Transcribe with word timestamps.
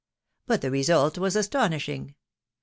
but 0.47 0.61
the 0.61 0.71
result 0.71 1.19
was 1.19 1.35
astonishing 1.35 2.15